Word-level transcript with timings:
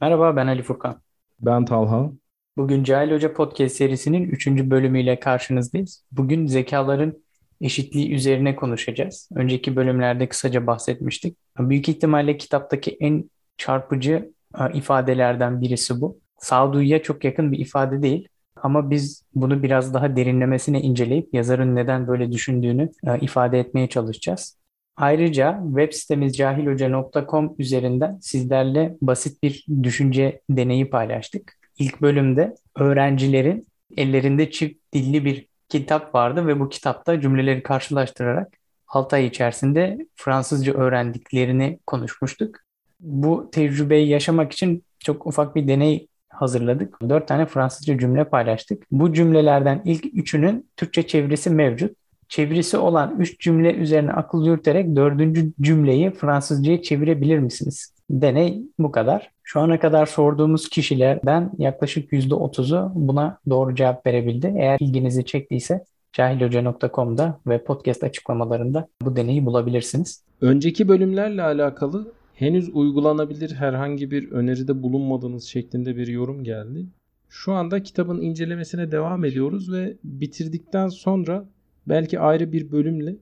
Merhaba 0.00 0.36
ben 0.36 0.46
Ali 0.46 0.62
Furkan. 0.62 1.00
Ben 1.40 1.64
Talha. 1.64 2.10
Bugün 2.56 2.84
Cahil 2.84 3.12
Hoca 3.12 3.32
Podcast 3.32 3.76
serisinin 3.76 4.28
üçüncü 4.28 4.70
bölümüyle 4.70 5.20
karşınızdayız. 5.20 6.04
Bugün 6.12 6.46
zekaların 6.46 7.22
eşitliği 7.60 8.12
üzerine 8.14 8.56
konuşacağız. 8.56 9.28
Önceki 9.34 9.76
bölümlerde 9.76 10.28
kısaca 10.28 10.66
bahsetmiştik. 10.66 11.38
Büyük 11.58 11.88
ihtimalle 11.88 12.36
kitaptaki 12.36 12.96
en 13.00 13.30
çarpıcı 13.56 14.32
e, 14.58 14.72
ifadelerden 14.78 15.60
birisi 15.60 16.00
bu. 16.00 16.18
Sağduyuya 16.38 17.02
çok 17.02 17.24
yakın 17.24 17.52
bir 17.52 17.58
ifade 17.58 18.02
değil. 18.02 18.28
Ama 18.56 18.90
biz 18.90 19.24
bunu 19.34 19.62
biraz 19.62 19.94
daha 19.94 20.16
derinlemesine 20.16 20.80
inceleyip 20.80 21.34
yazarın 21.34 21.76
neden 21.76 22.06
böyle 22.06 22.32
düşündüğünü 22.32 22.90
e, 23.06 23.20
ifade 23.20 23.60
etmeye 23.60 23.88
çalışacağız. 23.88 24.58
Ayrıca 24.96 25.60
web 25.66 25.92
sitemiz 25.92 26.36
cahilhoca.com 26.36 27.54
üzerinden 27.58 28.18
sizlerle 28.20 28.96
basit 29.00 29.42
bir 29.42 29.66
düşünce 29.82 30.40
deneyi 30.50 30.90
paylaştık. 30.90 31.58
İlk 31.78 32.02
bölümde 32.02 32.54
öğrencilerin 32.76 33.66
ellerinde 33.96 34.50
çift 34.50 34.92
dilli 34.92 35.24
bir 35.24 35.46
kitap 35.68 36.14
vardı 36.14 36.46
ve 36.46 36.60
bu 36.60 36.68
kitapta 36.68 37.20
cümleleri 37.20 37.62
karşılaştırarak 37.62 38.52
6 38.88 39.16
ay 39.16 39.26
içerisinde 39.26 39.98
Fransızca 40.16 40.72
öğrendiklerini 40.74 41.78
konuşmuştuk. 41.86 42.56
Bu 43.00 43.50
tecrübeyi 43.52 44.08
yaşamak 44.08 44.52
için 44.52 44.84
çok 44.98 45.26
ufak 45.26 45.56
bir 45.56 45.68
deney 45.68 46.08
hazırladık. 46.28 46.96
4 47.08 47.28
tane 47.28 47.46
Fransızca 47.46 47.98
cümle 47.98 48.24
paylaştık. 48.24 48.86
Bu 48.90 49.12
cümlelerden 49.12 49.82
ilk 49.84 50.04
üçünün 50.14 50.70
Türkçe 50.76 51.06
çevirisi 51.06 51.50
mevcut 51.50 51.96
çevirisi 52.34 52.78
olan 52.78 53.16
üç 53.18 53.40
cümle 53.40 53.74
üzerine 53.74 54.12
akıl 54.12 54.46
yürüterek 54.46 54.96
dördüncü 54.96 55.52
cümleyi 55.60 56.10
Fransızcaya 56.10 56.82
çevirebilir 56.82 57.38
misiniz? 57.38 57.94
Deney 58.10 58.62
bu 58.78 58.92
kadar. 58.92 59.30
Şu 59.42 59.60
ana 59.60 59.80
kadar 59.80 60.06
sorduğumuz 60.06 60.68
kişilerden 60.68 61.50
yaklaşık 61.58 62.12
%30'u 62.12 62.92
buna 62.94 63.38
doğru 63.50 63.74
cevap 63.74 64.06
verebildi. 64.06 64.54
Eğer 64.58 64.78
ilginizi 64.80 65.24
çektiyse 65.24 65.84
cahilhoca.com'da 66.12 67.40
ve 67.46 67.64
podcast 67.64 68.04
açıklamalarında 68.04 68.88
bu 69.02 69.16
deneyi 69.16 69.46
bulabilirsiniz. 69.46 70.24
Önceki 70.40 70.88
bölümlerle 70.88 71.42
alakalı 71.42 72.12
henüz 72.34 72.70
uygulanabilir 72.74 73.54
herhangi 73.54 74.10
bir 74.10 74.30
öneride 74.32 74.82
bulunmadığınız 74.82 75.44
şeklinde 75.44 75.96
bir 75.96 76.06
yorum 76.06 76.44
geldi. 76.44 76.86
Şu 77.28 77.52
anda 77.52 77.82
kitabın 77.82 78.20
incelemesine 78.20 78.92
devam 78.92 79.24
ediyoruz 79.24 79.72
ve 79.72 79.96
bitirdikten 80.04 80.88
sonra 80.88 81.44
belki 81.88 82.20
ayrı 82.20 82.52
bir 82.52 82.72
bölümle 82.72 83.16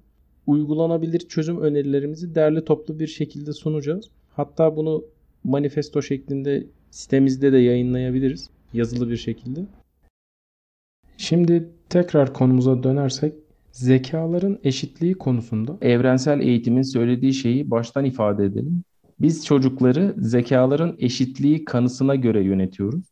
uygulanabilir 0.46 1.18
çözüm 1.18 1.60
önerilerimizi 1.60 2.34
derli 2.34 2.64
toplu 2.64 2.98
bir 2.98 3.06
şekilde 3.06 3.52
sunacağız. 3.52 4.10
Hatta 4.30 4.76
bunu 4.76 5.04
manifesto 5.44 6.02
şeklinde 6.02 6.66
sitemizde 6.90 7.52
de 7.52 7.58
yayınlayabiliriz 7.58 8.50
yazılı 8.72 9.10
bir 9.10 9.16
şekilde. 9.16 9.60
Şimdi 11.16 11.68
tekrar 11.88 12.34
konumuza 12.34 12.82
dönersek 12.82 13.34
zekaların 13.72 14.58
eşitliği 14.64 15.14
konusunda 15.14 15.78
evrensel 15.80 16.40
eğitimin 16.40 16.82
söylediği 16.82 17.34
şeyi 17.34 17.70
baştan 17.70 18.04
ifade 18.04 18.44
edelim. 18.44 18.82
Biz 19.20 19.46
çocukları 19.46 20.14
zekaların 20.18 20.96
eşitliği 20.98 21.64
kanısına 21.64 22.14
göre 22.14 22.44
yönetiyoruz. 22.44 23.11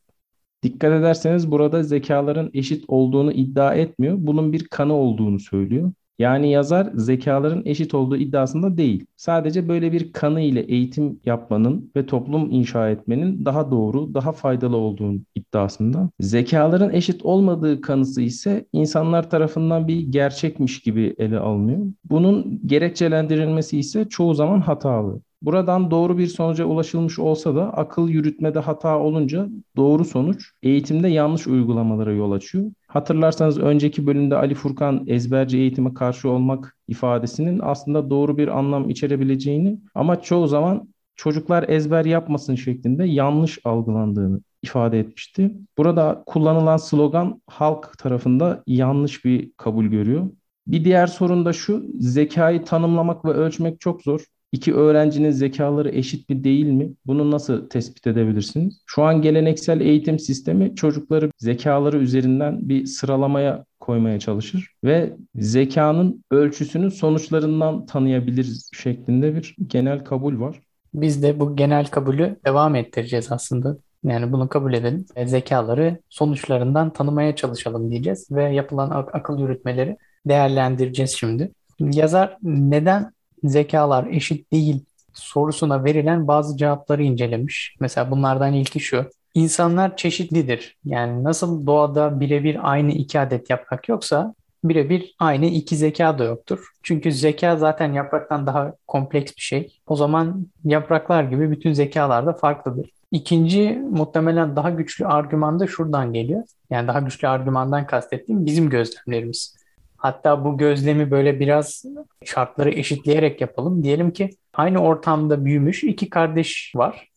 Dikkat 0.63 0.91
ederseniz 0.93 1.51
burada 1.51 1.83
zekaların 1.83 2.49
eşit 2.53 2.85
olduğunu 2.87 3.31
iddia 3.31 3.75
etmiyor. 3.75 4.15
Bunun 4.19 4.53
bir 4.53 4.67
kanı 4.67 4.93
olduğunu 4.93 5.39
söylüyor. 5.39 5.91
Yani 6.19 6.51
yazar 6.51 6.89
zekaların 6.95 7.61
eşit 7.65 7.93
olduğu 7.93 8.17
iddiasında 8.17 8.77
değil. 8.77 9.05
Sadece 9.15 9.69
böyle 9.69 9.91
bir 9.91 10.13
kanı 10.13 10.41
ile 10.41 10.59
eğitim 10.61 11.19
yapmanın 11.25 11.91
ve 11.95 12.05
toplum 12.05 12.51
inşa 12.51 12.89
etmenin 12.89 13.45
daha 13.45 13.71
doğru, 13.71 14.13
daha 14.13 14.31
faydalı 14.31 14.77
olduğunu 14.77 15.19
iddiasında. 15.35 16.09
Zekaların 16.19 16.93
eşit 16.93 17.25
olmadığı 17.25 17.81
kanısı 17.81 18.21
ise 18.21 18.65
insanlar 18.73 19.29
tarafından 19.29 19.87
bir 19.87 19.99
gerçekmiş 19.99 20.81
gibi 20.81 21.15
ele 21.17 21.39
alınıyor. 21.39 21.85
Bunun 22.03 22.61
gerekçelendirilmesi 22.67 23.79
ise 23.79 24.09
çoğu 24.09 24.33
zaman 24.33 24.61
hatalı. 24.61 25.21
Buradan 25.41 25.91
doğru 25.91 26.17
bir 26.17 26.27
sonuca 26.27 26.65
ulaşılmış 26.65 27.19
olsa 27.19 27.55
da 27.55 27.73
akıl 27.73 28.09
yürütmede 28.09 28.59
hata 28.59 28.99
olunca 28.99 29.47
doğru 29.75 30.05
sonuç 30.05 30.51
eğitimde 30.63 31.07
yanlış 31.07 31.47
uygulamalara 31.47 32.11
yol 32.13 32.31
açıyor. 32.31 32.71
Hatırlarsanız 32.87 33.57
önceki 33.59 34.07
bölümde 34.07 34.35
Ali 34.35 34.55
Furkan 34.55 35.03
ezberci 35.07 35.57
eğitime 35.57 35.93
karşı 35.93 36.29
olmak 36.29 36.77
ifadesinin 36.87 37.59
aslında 37.63 38.09
doğru 38.09 38.37
bir 38.37 38.47
anlam 38.47 38.89
içerebileceğini 38.89 39.79
ama 39.95 40.21
çoğu 40.21 40.47
zaman 40.47 40.87
çocuklar 41.15 41.69
ezber 41.69 42.05
yapmasın 42.05 42.55
şeklinde 42.55 43.05
yanlış 43.05 43.59
algılandığını 43.63 44.41
ifade 44.63 44.99
etmişti. 44.99 45.51
Burada 45.77 46.23
kullanılan 46.25 46.77
slogan 46.77 47.41
halk 47.47 47.97
tarafında 47.97 48.63
yanlış 48.67 49.25
bir 49.25 49.51
kabul 49.57 49.85
görüyor. 49.85 50.29
Bir 50.67 50.85
diğer 50.85 51.07
sorun 51.07 51.45
da 51.45 51.53
şu, 51.53 51.85
zekayı 51.99 52.63
tanımlamak 52.65 53.25
ve 53.25 53.29
ölçmek 53.29 53.79
çok 53.79 54.01
zor. 54.01 54.25
İki 54.51 54.73
öğrencinin 54.73 55.31
zekaları 55.31 55.89
eşit 55.89 56.29
mi 56.29 56.43
değil 56.43 56.65
mi? 56.65 56.93
Bunu 57.05 57.31
nasıl 57.31 57.69
tespit 57.69 58.07
edebilirsiniz? 58.07 58.81
Şu 58.85 59.03
an 59.03 59.21
geleneksel 59.21 59.81
eğitim 59.81 60.19
sistemi 60.19 60.75
çocukları 60.75 61.31
zekaları 61.37 61.97
üzerinden 61.97 62.69
bir 62.69 62.85
sıralamaya 62.85 63.65
koymaya 63.79 64.19
çalışır 64.19 64.73
ve 64.83 65.13
zekanın 65.35 66.23
ölçüsünü 66.31 66.91
sonuçlarından 66.91 67.85
tanıyabiliriz 67.85 68.69
şeklinde 68.73 69.35
bir 69.35 69.55
genel 69.67 70.03
kabul 70.03 70.39
var. 70.39 70.59
Biz 70.93 71.23
de 71.23 71.39
bu 71.39 71.55
genel 71.55 71.85
kabulü 71.85 72.39
devam 72.45 72.75
ettireceğiz 72.75 73.31
aslında. 73.31 73.77
Yani 74.03 74.31
bunu 74.31 74.49
kabul 74.49 74.73
edelim. 74.73 75.05
E, 75.15 75.27
zekaları 75.27 75.97
sonuçlarından 76.09 76.93
tanımaya 76.93 77.35
çalışalım 77.35 77.91
diyeceğiz 77.91 78.27
ve 78.31 78.43
yapılan 78.43 78.89
ak- 78.89 79.15
akıl 79.15 79.39
yürütmeleri 79.39 79.97
değerlendireceğiz 80.25 81.11
şimdi. 81.11 81.51
Yazar 81.79 82.37
neden 82.43 83.11
zekalar 83.43 84.07
eşit 84.07 84.51
değil 84.51 84.85
sorusuna 85.13 85.83
verilen 85.83 86.27
bazı 86.27 86.57
cevapları 86.57 87.03
incelemiş. 87.03 87.75
Mesela 87.79 88.11
bunlardan 88.11 88.53
ilki 88.53 88.79
şu. 88.79 89.05
İnsanlar 89.33 89.97
çeşitlidir. 89.97 90.77
Yani 90.85 91.23
nasıl 91.23 91.65
doğada 91.65 92.19
birebir 92.19 92.71
aynı 92.71 92.91
iki 92.91 93.19
adet 93.19 93.49
yaprak 93.49 93.89
yoksa 93.89 94.33
birebir 94.63 95.15
aynı 95.19 95.45
iki 95.45 95.75
zeka 95.75 96.19
da 96.19 96.23
yoktur. 96.23 96.67
Çünkü 96.83 97.11
zeka 97.11 97.57
zaten 97.57 97.93
yapraktan 97.93 98.47
daha 98.47 98.73
kompleks 98.87 99.35
bir 99.35 99.41
şey. 99.41 99.79
O 99.87 99.95
zaman 99.95 100.47
yapraklar 100.63 101.23
gibi 101.23 101.51
bütün 101.51 101.73
zekalar 101.73 102.25
da 102.25 102.33
farklıdır. 102.33 102.89
İkinci 103.11 103.81
muhtemelen 103.91 104.55
daha 104.55 104.69
güçlü 104.69 105.05
argüman 105.05 105.59
da 105.59 105.67
şuradan 105.67 106.13
geliyor. 106.13 106.43
Yani 106.69 106.87
daha 106.87 106.99
güçlü 106.99 107.27
argümandan 107.27 107.87
kastettiğim 107.87 108.45
bizim 108.45 108.69
gözlemlerimiz. 108.69 109.60
Hatta 110.01 110.45
bu 110.45 110.57
gözlemi 110.57 111.11
böyle 111.11 111.39
biraz 111.39 111.85
şartları 112.25 112.69
eşitleyerek 112.69 113.41
yapalım. 113.41 113.83
Diyelim 113.83 114.11
ki 114.11 114.29
aynı 114.53 114.79
ortamda 114.83 115.45
büyümüş 115.45 115.83
iki 115.83 116.09
kardeş 116.09 116.73
var. 116.75 117.07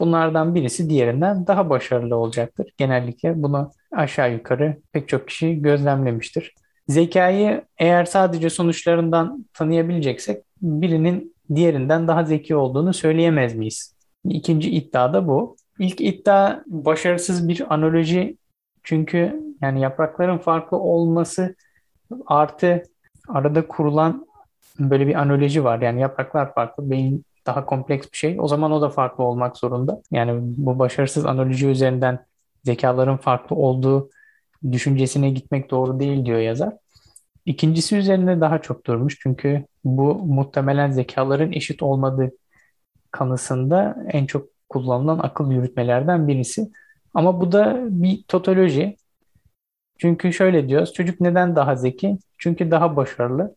Bunlardan 0.00 0.54
birisi 0.54 0.90
diğerinden 0.90 1.46
daha 1.46 1.70
başarılı 1.70 2.16
olacaktır. 2.16 2.72
Genellikle 2.76 3.42
bunu 3.42 3.70
aşağı 3.92 4.32
yukarı 4.32 4.76
pek 4.92 5.08
çok 5.08 5.28
kişi 5.28 5.62
gözlemlemiştir. 5.62 6.54
Zekayı 6.88 7.62
eğer 7.78 8.04
sadece 8.04 8.50
sonuçlarından 8.50 9.46
tanıyabileceksek 9.54 10.42
birinin 10.62 11.34
diğerinden 11.54 12.08
daha 12.08 12.24
zeki 12.24 12.56
olduğunu 12.56 12.94
söyleyemez 12.94 13.54
miyiz? 13.54 13.96
İkinci 14.24 14.70
iddia 14.70 15.12
da 15.12 15.28
bu. 15.28 15.56
İlk 15.78 16.00
iddia 16.00 16.60
başarısız 16.66 17.48
bir 17.48 17.74
analoji 17.74 18.36
çünkü 18.82 19.42
yani 19.62 19.80
yaprakların 19.80 20.38
farklı 20.38 20.76
olması 20.76 21.54
Artı 22.26 22.82
arada 23.28 23.68
kurulan 23.68 24.26
böyle 24.78 25.06
bir 25.06 25.14
analoji 25.14 25.64
var. 25.64 25.80
Yani 25.80 26.00
yapraklar 26.00 26.54
farklı, 26.54 26.90
beyin 26.90 27.24
daha 27.46 27.66
kompleks 27.66 28.12
bir 28.12 28.16
şey. 28.16 28.36
O 28.40 28.48
zaman 28.48 28.72
o 28.72 28.80
da 28.82 28.88
farklı 28.90 29.24
olmak 29.24 29.56
zorunda. 29.56 30.02
Yani 30.10 30.40
bu 30.42 30.78
başarısız 30.78 31.26
analoji 31.26 31.66
üzerinden 31.68 32.26
zekaların 32.64 33.16
farklı 33.16 33.56
olduğu 33.56 34.10
düşüncesine 34.72 35.30
gitmek 35.30 35.70
doğru 35.70 36.00
değil 36.00 36.24
diyor 36.26 36.38
yazar. 36.38 36.74
İkincisi 37.46 37.96
üzerinde 37.96 38.40
daha 38.40 38.62
çok 38.62 38.86
durmuş. 38.86 39.18
Çünkü 39.22 39.64
bu 39.84 40.14
muhtemelen 40.14 40.90
zekaların 40.90 41.52
eşit 41.52 41.82
olmadığı 41.82 42.30
kanısında 43.10 43.96
en 44.08 44.26
çok 44.26 44.48
kullanılan 44.68 45.18
akıl 45.18 45.52
yürütmelerden 45.52 46.28
birisi. 46.28 46.70
Ama 47.14 47.40
bu 47.40 47.52
da 47.52 47.78
bir 47.88 48.22
totoloji. 48.28 48.96
Çünkü 50.00 50.32
şöyle 50.32 50.68
diyoruz. 50.68 50.92
Çocuk 50.92 51.20
neden 51.20 51.56
daha 51.56 51.76
zeki? 51.76 52.18
Çünkü 52.38 52.70
daha 52.70 52.96
başarılı. 52.96 53.54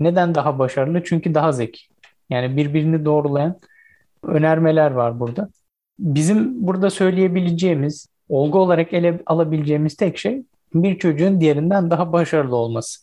Neden 0.00 0.34
daha 0.34 0.58
başarılı? 0.58 1.04
Çünkü 1.04 1.34
daha 1.34 1.52
zeki. 1.52 1.80
Yani 2.30 2.56
birbirini 2.56 3.04
doğrulayan 3.04 3.60
önermeler 4.22 4.90
var 4.90 5.20
burada. 5.20 5.48
Bizim 5.98 6.66
burada 6.66 6.90
söyleyebileceğimiz, 6.90 8.08
olgu 8.28 8.58
olarak 8.58 8.92
ele 8.92 9.20
alabileceğimiz 9.26 9.96
tek 9.96 10.18
şey 10.18 10.42
bir 10.74 10.98
çocuğun 10.98 11.40
diğerinden 11.40 11.90
daha 11.90 12.12
başarılı 12.12 12.56
olması. 12.56 13.00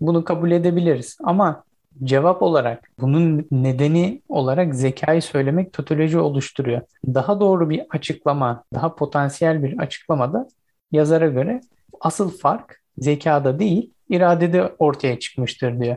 Bunu 0.00 0.24
kabul 0.24 0.50
edebiliriz. 0.50 1.18
Ama 1.24 1.64
cevap 2.04 2.42
olarak 2.42 2.90
bunun 3.00 3.46
nedeni 3.50 4.22
olarak 4.28 4.74
zekayı 4.74 5.22
söylemek 5.22 5.72
totoloji 5.72 6.18
oluşturuyor. 6.18 6.80
Daha 7.06 7.40
doğru 7.40 7.70
bir 7.70 7.82
açıklama, 7.90 8.64
daha 8.74 8.94
potansiyel 8.94 9.62
bir 9.62 9.78
açıklamada 9.78 10.48
yazara 10.92 11.26
göre 11.26 11.60
asıl 12.00 12.30
fark 12.38 12.80
zekada 12.98 13.58
değil, 13.58 13.92
iradede 14.08 14.72
ortaya 14.78 15.18
çıkmıştır 15.18 15.80
diyor. 15.80 15.96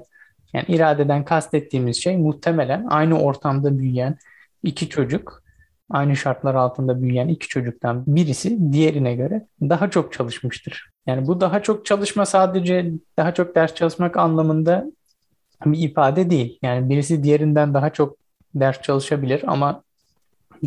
Yani 0.53 0.65
iradeden 0.67 1.25
kastettiğimiz 1.25 1.97
şey 2.03 2.17
muhtemelen 2.17 2.87
aynı 2.89 3.21
ortamda 3.21 3.79
büyüyen 3.79 4.17
iki 4.63 4.89
çocuk, 4.89 5.43
aynı 5.89 6.15
şartlar 6.15 6.55
altında 6.55 7.01
büyüyen 7.01 7.27
iki 7.27 7.47
çocuktan 7.47 8.03
birisi 8.07 8.71
diğerine 8.71 9.15
göre 9.15 9.47
daha 9.61 9.89
çok 9.89 10.13
çalışmıştır. 10.13 10.89
Yani 11.07 11.27
bu 11.27 11.41
daha 11.41 11.63
çok 11.63 11.85
çalışma 11.85 12.25
sadece 12.25 12.91
daha 13.17 13.33
çok 13.33 13.55
ders 13.55 13.75
çalışmak 13.75 14.17
anlamında 14.17 14.85
bir 15.65 15.79
ifade 15.79 16.29
değil. 16.29 16.59
Yani 16.61 16.89
birisi 16.89 17.23
diğerinden 17.23 17.73
daha 17.73 17.89
çok 17.89 18.17
ders 18.55 18.81
çalışabilir 18.81 19.43
ama 19.47 19.83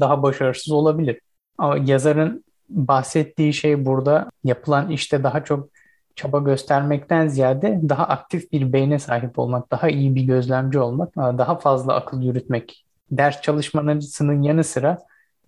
daha 0.00 0.22
başarısız 0.22 0.72
olabilir. 0.72 1.20
Ama 1.58 1.76
yazarın 1.76 2.44
bahsettiği 2.69 3.55
şey 3.55 3.87
burada 3.87 4.31
yapılan 4.44 4.90
işte 4.90 5.22
daha 5.22 5.44
çok 5.44 5.69
çaba 6.16 6.38
göstermekten 6.38 7.28
ziyade 7.28 7.81
daha 7.88 8.05
aktif 8.05 8.52
bir 8.52 8.72
beyne 8.72 8.99
sahip 8.99 9.38
olmak, 9.38 9.70
daha 9.70 9.88
iyi 9.88 10.14
bir 10.14 10.22
gözlemci 10.22 10.78
olmak, 10.78 11.16
daha 11.16 11.58
fazla 11.58 11.94
akıl 11.94 12.22
yürütmek. 12.22 12.84
Ders 13.11 13.40
çalışmasının 13.43 14.43
yanı 14.43 14.64
sıra 14.64 14.99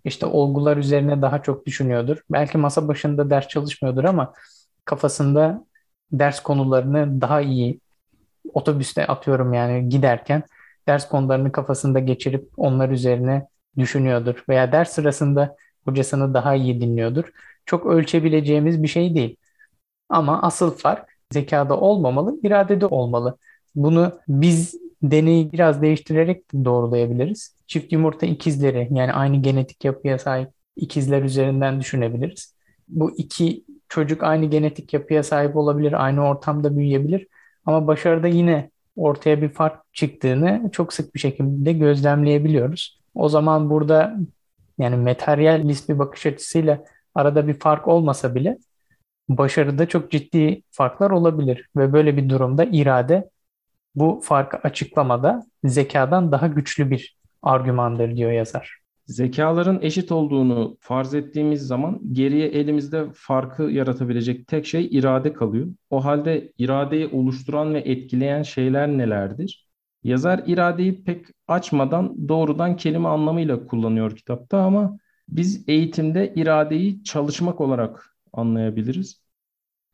işte 0.05 0.27
olgular 0.27 0.77
üzerine 0.77 1.23
daha 1.23 1.43
çok 1.43 1.67
düşünüyordur. 1.67 2.19
Belki 2.31 2.59
masa 2.59 2.89
başında 2.89 3.31
ders 3.31 3.49
çalışmıyordur 3.49 4.05
ama 4.05 4.33
kafasında 4.85 5.65
ders 6.13 6.41
konularını 6.41 7.21
daha 7.21 7.41
iyi 7.41 7.81
otobüste 8.55 9.07
atıyorum 9.07 9.55
yani 9.55 9.89
giderken 9.89 10.43
ders 10.89 11.09
konularını 11.09 11.53
kafasında 11.53 11.99
geçirip 11.99 12.49
onlar 12.57 12.89
üzerine 12.89 13.47
düşünüyordur 13.79 14.45
veya 14.49 14.73
ders 14.73 14.91
sırasında 14.93 15.57
hocasını 15.87 16.35
daha 16.35 16.55
iyi 16.55 16.81
dinliyordur. 16.81 17.25
Çok 17.67 17.87
ölçebileceğimiz 17.87 18.83
bir 18.83 18.89
şey 18.89 19.15
değil. 19.15 19.37
Ama 20.09 20.43
asıl 20.43 20.71
fark 20.71 21.09
zekada 21.33 21.81
olmamalı, 21.81 22.41
iradede 22.43 22.87
olmalı. 22.87 23.39
Bunu 23.75 24.13
biz 24.29 24.75
deneyi 25.03 25.53
biraz 25.53 25.83
değiştirerek 25.83 26.55
de 26.55 26.65
doğrulayabiliriz. 26.65 27.57
Çift 27.67 27.93
yumurta 27.93 28.27
ikizleri 28.27 28.89
yani 28.91 29.13
aynı 29.13 29.37
genetik 29.43 29.85
yapıya 29.85 30.19
sahip 30.19 30.51
ikizler 30.77 31.23
üzerinden 31.23 31.81
düşünebiliriz. 31.81 32.55
Bu 32.89 33.17
iki 33.17 33.65
çocuk 33.89 34.23
aynı 34.23 34.47
genetik 34.47 34.95
yapıya 34.95 35.23
sahip 35.23 35.57
olabilir, 35.57 36.05
aynı 36.05 36.29
ortamda 36.29 36.77
büyüyebilir 36.77 37.27
ama 37.67 37.87
başarıda 37.87 38.29
yine 38.29 38.71
ortaya 38.97 39.43
bir 39.43 39.49
fark 39.49 39.95
çıktığını 39.95 40.71
çok 40.73 40.93
sık 40.93 41.15
bir 41.15 41.21
şekilde 41.21 41.73
gözlemleyebiliyoruz. 41.73 43.01
O 43.15 43.29
zaman 43.29 43.71
burada 43.71 44.17
yani 44.79 44.97
materyalist 44.97 45.89
bir 45.89 45.99
bakış 45.99 46.27
açısıyla 46.27 46.85
arada 47.15 47.49
bir 47.49 47.55
fark 47.55 47.89
olmasa 47.89 48.35
bile 48.35 48.59
başarıda 49.29 49.89
çok 49.89 50.11
ciddi 50.11 50.63
farklar 50.71 51.11
olabilir 51.11 51.69
ve 51.77 51.93
böyle 51.93 52.17
bir 52.17 52.29
durumda 52.29 52.65
irade 52.65 53.31
bu 53.95 54.21
farkı 54.25 54.57
açıklamada 54.57 55.47
zekadan 55.65 56.33
daha 56.33 56.47
güçlü 56.47 56.91
bir 56.91 57.17
argümandır 57.43 58.17
diyor 58.17 58.33
yazar. 58.33 58.79
Zekaların 59.07 59.79
eşit 59.83 60.13
olduğunu 60.13 60.77
farz 60.81 61.15
ettiğimiz 61.15 61.67
zaman 61.67 62.01
geriye 62.13 62.49
elimizde 62.49 63.07
farkı 63.15 63.63
yaratabilecek 63.63 64.47
tek 64.47 64.67
şey 64.67 64.87
irade 64.87 65.33
kalıyor. 65.33 65.67
O 65.91 66.05
halde 66.05 66.53
iradeyi 66.59 67.07
oluşturan 67.07 67.75
ve 67.75 67.79
etkileyen 67.79 68.43
şeyler 68.43 68.89
nelerdir? 68.89 69.66
Yazar 70.05 70.43
iradeyi 70.47 71.05
pek 71.05 71.27
açmadan 71.49 72.29
doğrudan 72.29 72.77
kelime 72.77 73.09
anlamıyla 73.09 73.67
kullanıyor 73.67 74.17
kitapta 74.17 74.59
ama 74.59 74.99
biz 75.29 75.69
eğitimde 75.69 76.33
iradeyi 76.37 77.05
çalışmak 77.05 77.61
olarak 77.61 78.17
anlayabiliriz. 78.33 79.21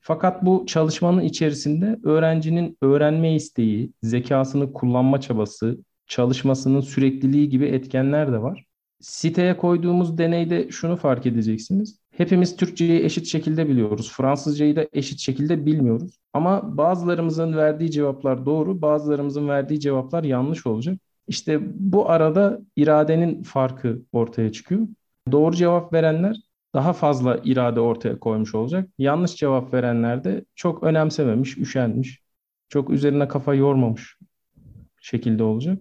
Fakat 0.01 0.45
bu 0.45 0.65
çalışmanın 0.67 1.21
içerisinde 1.21 2.01
öğrencinin 2.05 2.79
öğrenme 2.83 3.35
isteği, 3.35 3.93
zekasını 4.03 4.73
kullanma 4.73 5.21
çabası, 5.21 5.79
çalışmasının 6.07 6.81
sürekliliği 6.81 7.49
gibi 7.49 7.67
etkenler 7.67 8.33
de 8.33 8.43
var. 8.43 8.67
Siteye 9.01 9.57
koyduğumuz 9.57 10.19
deneyde 10.19 10.71
şunu 10.71 10.97
fark 10.97 11.27
edeceksiniz. 11.27 12.02
Hepimiz 12.17 12.57
Türkçeyi 12.57 13.05
eşit 13.05 13.27
şekilde 13.27 13.69
biliyoruz. 13.69 14.13
Fransızcayı 14.13 14.77
da 14.77 14.87
eşit 14.93 15.19
şekilde 15.19 15.67
bilmiyoruz. 15.67 16.19
Ama 16.33 16.77
bazılarımızın 16.77 17.57
verdiği 17.57 17.91
cevaplar 17.91 18.47
doğru, 18.47 18.83
bazılarımızın 18.83 19.49
verdiği 19.49 19.81
cevaplar 19.81 20.25
yanlış 20.25 20.67
olacak. 20.67 20.99
İşte 21.29 21.61
bu 21.93 22.11
arada 22.11 22.61
iradenin 22.77 23.43
farkı 23.43 24.03
ortaya 24.13 24.53
çıkıyor. 24.53 24.89
Doğru 25.33 25.57
cevap 25.57 25.93
verenler 25.93 26.37
daha 26.75 26.93
fazla 26.93 27.41
irade 27.45 27.81
ortaya 27.81 28.19
koymuş 28.19 28.55
olacak. 28.55 28.89
Yanlış 28.99 29.37
cevap 29.37 29.75
verenler 29.75 30.25
de 30.25 30.45
çok 30.55 30.83
önemsememiş, 30.83 31.59
üşenmiş, 31.59 32.23
çok 32.69 32.91
üzerine 32.91 33.29
kafa 33.29 33.55
yormamış 33.55 34.19
şekilde 35.01 35.43
olacak. 35.43 35.79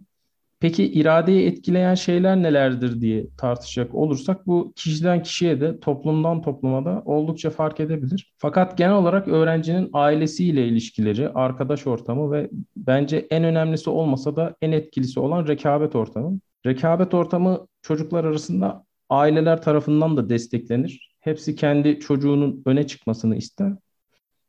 Peki 0.62 0.92
iradeyi 0.92 1.48
etkileyen 1.48 1.96
şeyler 1.96 2.44
nelerdir 2.44 3.02
diye 3.02 3.28
tartışacak 3.38 3.96
olursak 3.96 4.48
bu 4.48 4.74
kişiden 4.76 5.24
kişiye 5.24 5.62
de 5.62 5.80
toplumdan 5.80 6.42
topluma 6.42 6.86
da 6.86 7.02
oldukça 7.06 7.50
fark 7.50 7.80
edebilir. 7.80 8.34
Fakat 8.38 8.78
genel 8.78 8.96
olarak 8.96 9.28
öğrencinin 9.28 9.90
ailesiyle 9.94 10.68
ilişkileri, 10.68 11.30
arkadaş 11.30 11.88
ortamı 11.88 12.32
ve 12.32 12.50
bence 12.78 13.28
en 13.30 13.44
önemlisi 13.44 13.90
olmasa 13.90 14.36
da 14.36 14.56
en 14.62 14.72
etkilisi 14.72 15.20
olan 15.20 15.48
rekabet 15.48 15.96
ortamı. 15.96 16.40
Rekabet 16.66 17.14
ortamı 17.14 17.68
çocuklar 17.82 18.24
arasında 18.24 18.86
aileler 19.10 19.62
tarafından 19.62 20.18
da 20.18 20.30
desteklenir. 20.30 21.16
Hepsi 21.20 21.56
kendi 21.56 22.00
çocuğunun 22.00 22.62
öne 22.66 22.88
çıkmasını 22.88 23.36
ister. 23.36 23.74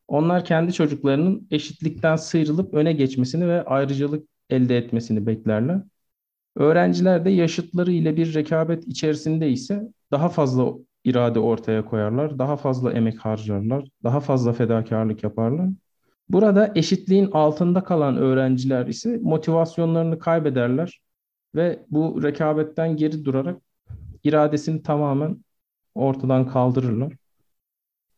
Onlar 0.09 0.45
kendi 0.45 0.73
çocuklarının 0.73 1.49
eşitlikten 1.51 2.17
sıyrılıp 2.17 2.75
öne 2.75 2.93
geçmesini 2.93 3.49
ve 3.49 3.65
ayrıcalık 3.65 4.29
elde 4.51 4.77
etmesini 4.77 5.27
beklerler. 5.27 5.83
Öğrenciler 6.57 7.25
de 7.25 7.31
yaşıtları 7.31 7.93
ile 7.93 8.17
bir 8.17 8.35
rekabet 8.35 8.87
içerisinde 8.87 9.51
ise 9.51 9.83
daha 10.11 10.29
fazla 10.29 10.73
irade 11.05 11.39
ortaya 11.39 11.85
koyarlar, 11.85 12.39
daha 12.39 12.57
fazla 12.57 12.93
emek 12.93 13.19
harcarlar, 13.19 13.89
daha 14.05 14.21
fazla 14.21 14.53
fedakarlık 14.53 15.23
yaparlar. 15.23 15.69
Burada 16.29 16.73
eşitliğin 16.75 17.31
altında 17.33 17.85
kalan 17.85 18.17
öğrenciler 18.17 18.87
ise 18.87 19.19
motivasyonlarını 19.23 20.19
kaybederler 20.19 21.01
ve 21.55 21.83
bu 21.91 22.23
rekabetten 22.23 22.97
geri 22.97 23.25
durarak 23.25 23.63
iradesini 24.25 24.83
tamamen 24.83 25.45
ortadan 25.95 26.49
kaldırırlar. 26.49 27.13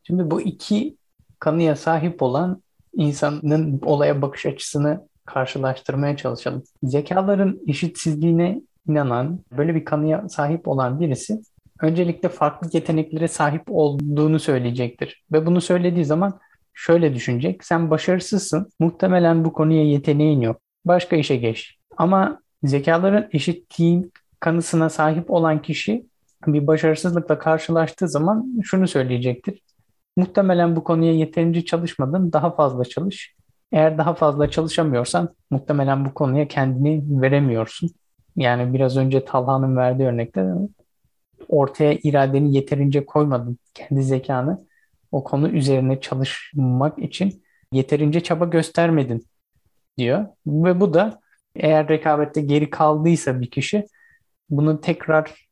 Şimdi 0.03 0.31
bu 0.31 0.41
iki 0.41 0.97
kanıya 1.39 1.75
sahip 1.75 2.21
olan 2.21 2.63
insanın 2.93 3.81
olaya 3.81 4.21
bakış 4.21 4.45
açısını 4.45 5.07
karşılaştırmaya 5.25 6.17
çalışalım. 6.17 6.63
Zekaların 6.83 7.59
eşitsizliğine 7.67 8.61
inanan, 8.89 9.39
böyle 9.57 9.75
bir 9.75 9.85
kanıya 9.85 10.29
sahip 10.29 10.67
olan 10.67 10.99
birisi 10.99 11.41
öncelikle 11.81 12.29
farklı 12.29 12.69
yeteneklere 12.73 13.27
sahip 13.27 13.63
olduğunu 13.67 14.39
söyleyecektir. 14.39 15.23
Ve 15.31 15.45
bunu 15.45 15.61
söylediği 15.61 16.05
zaman 16.05 16.39
şöyle 16.73 17.15
düşünecek. 17.15 17.63
Sen 17.63 17.89
başarısızsın. 17.89 18.71
Muhtemelen 18.79 19.45
bu 19.45 19.53
konuya 19.53 19.83
yeteneğin 19.83 20.41
yok. 20.41 20.61
Başka 20.85 21.15
işe 21.15 21.35
geç. 21.35 21.75
Ama 21.97 22.41
zekaların 22.63 23.29
eşitliğin 23.31 24.11
kanısına 24.39 24.89
sahip 24.89 25.31
olan 25.31 25.61
kişi 25.61 26.05
bir 26.47 26.67
başarısızlıkla 26.67 27.39
karşılaştığı 27.39 28.09
zaman 28.09 28.61
şunu 28.63 28.87
söyleyecektir. 28.87 29.61
Muhtemelen 30.17 30.75
bu 30.75 30.83
konuya 30.83 31.13
yeterince 31.13 31.65
çalışmadın, 31.65 32.33
daha 32.33 32.55
fazla 32.55 32.85
çalış. 32.85 33.35
Eğer 33.71 33.97
daha 33.97 34.13
fazla 34.13 34.49
çalışamıyorsan 34.49 35.35
muhtemelen 35.49 36.05
bu 36.05 36.13
konuya 36.13 36.47
kendini 36.47 37.21
veremiyorsun. 37.21 37.89
Yani 38.35 38.73
biraz 38.73 38.97
önce 38.97 39.25
Talha'nın 39.25 39.77
verdiği 39.77 40.03
örnekte 40.03 40.45
ortaya 41.47 41.93
iradeni 42.03 42.55
yeterince 42.55 43.05
koymadın. 43.05 43.57
Kendi 43.73 44.03
zekanı 44.03 44.65
o 45.11 45.23
konu 45.23 45.49
üzerine 45.49 46.01
çalışmak 46.01 46.99
için 46.99 47.43
yeterince 47.71 48.23
çaba 48.23 48.45
göstermedin 48.45 49.27
diyor. 49.97 50.25
Ve 50.47 50.79
bu 50.79 50.93
da 50.93 51.19
eğer 51.55 51.87
rekabette 51.87 52.41
geri 52.41 52.69
kaldıysa 52.69 53.41
bir 53.41 53.51
kişi 53.51 53.85
bunu 54.49 54.81
tekrar 54.81 55.47